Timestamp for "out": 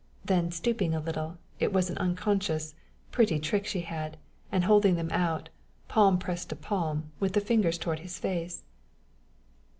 5.11-5.49